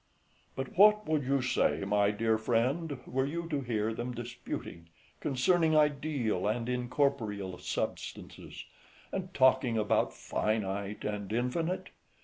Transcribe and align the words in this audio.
But 0.55 0.79
what 0.79 1.05
would 1.07 1.21
you 1.25 1.43
say, 1.43 1.81
my 1.85 2.09
dear 2.09 2.39
friend, 2.39 2.97
were 3.05 3.27
you 3.27 3.47
to 3.49 3.61
hear 3.61 3.93
them 3.93 4.13
disputing, 4.15 4.89
concerning 5.19 5.77
ideal 5.77 6.47
and 6.47 6.67
incorporeal 6.67 7.59
substances, 7.59 8.65
and 9.11 9.31
talking 9.35 9.77
about 9.77 10.11
finite 10.11 11.05
and 11.05 11.31
infinite? 11.31 11.89